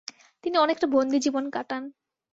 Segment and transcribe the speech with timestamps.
[0.43, 1.83] তিনি অনেকটা বন্দী জীবন কাটান।